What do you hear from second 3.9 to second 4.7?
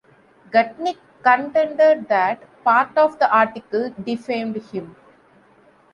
defamed